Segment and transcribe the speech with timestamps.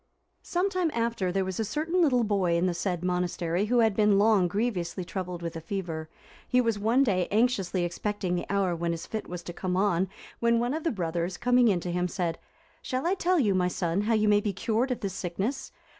[0.41, 3.95] Some time after, there was a certain little boy in the said monastery, who had
[3.95, 6.09] been long grievously troubled with a fever;
[6.47, 10.09] he was one day anxiously expecting the hour when his fit was to come on,
[10.39, 12.39] when one of the brothers, coming in to him, said,
[12.81, 15.71] "Shall I tell you, my son, how you may be cured of this sickness?